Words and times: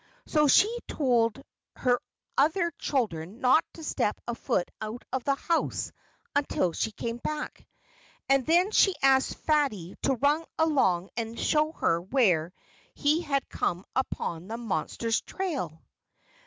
So 0.25 0.47
she 0.47 0.79
told 0.87 1.43
her 1.75 2.01
other 2.35 2.71
children 2.79 3.39
not 3.39 3.63
to 3.75 3.83
step 3.83 4.19
a 4.27 4.33
foot 4.33 4.71
out 4.81 5.03
of 5.13 5.23
the 5.25 5.35
house 5.35 5.91
until 6.35 6.73
she 6.73 6.91
came 6.91 7.17
back. 7.17 7.67
And 8.27 8.43
then 8.43 8.71
she 8.71 8.95
asked 9.03 9.37
Fatty 9.37 9.93
to 10.01 10.15
run 10.15 10.43
along 10.57 11.11
and 11.17 11.39
show 11.39 11.73
her 11.73 12.01
where 12.01 12.51
he 12.95 13.21
had 13.21 13.47
come 13.47 13.85
upon 13.95 14.47
the 14.47 14.57
monster's 14.57 15.21
trail. 15.21 15.83